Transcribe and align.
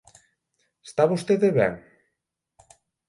Está 0.87 1.03
vostede 1.11 1.49
ben? 1.57 1.73